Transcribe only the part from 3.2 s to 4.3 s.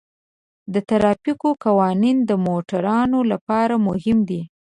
لپاره مهم